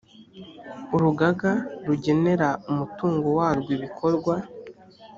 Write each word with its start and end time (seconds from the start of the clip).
urugaga 0.95 1.51
rugenera 1.85 2.49
umutungo 2.69 3.27
warwo 3.37 3.69
ibikorwa 3.77 4.35